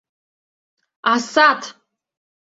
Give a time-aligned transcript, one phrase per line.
[1.13, 1.61] Асат!